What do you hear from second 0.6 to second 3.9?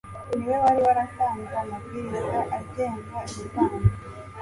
wari waratanze amabwiriza agenga ibitambo.